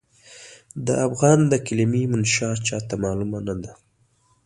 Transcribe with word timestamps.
د 0.85 0.87
افغان 1.07 1.39
د 1.51 1.53
کلمې 1.67 2.03
منشا 2.11 2.49
چاته 2.67 2.95
معلومه 3.03 3.39
نه 3.47 3.55
ده. 3.61 3.71